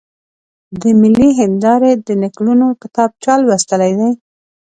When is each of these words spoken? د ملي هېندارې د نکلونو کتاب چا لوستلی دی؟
د 0.81 0.83
ملي 1.01 1.29
هېندارې 1.39 1.91
د 2.07 2.09
نکلونو 2.23 2.67
کتاب 2.81 3.09
چا 3.23 3.33
لوستلی 3.45 3.93
دی؟ 3.99 4.11